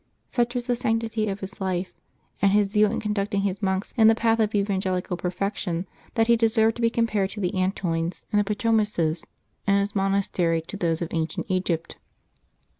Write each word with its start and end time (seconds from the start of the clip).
Such 0.31 0.55
w^as 0.55 0.65
the 0.65 0.75
sanctity 0.75 1.27
of 1.29 1.41
his 1.41 1.61
life, 1.61 1.93
and 2.41 2.51
his 2.51 2.69
zeal 2.71 2.91
in 2.91 2.99
conducting 2.99 3.41
his 3.43 3.61
monks 3.61 3.93
in 3.95 4.07
the 4.07 4.15
paths 4.15 4.41
of 4.41 4.55
evangel 4.55 4.99
ical 4.99 5.15
perfection, 5.15 5.85
that 6.15 6.25
he 6.25 6.35
deserved 6.35 6.77
to 6.77 6.81
be 6.81 6.89
compared 6.89 7.29
to 7.29 7.39
the 7.39 7.53
Antonines 7.55 8.25
and 8.33 8.43
Pachomiuses, 8.43 9.25
and 9.67 9.79
his 9.79 9.95
monastery 9.95 10.59
to 10.63 10.75
those 10.75 11.03
of 11.03 11.09
ancient 11.11 11.45
Egypt. 11.49 11.97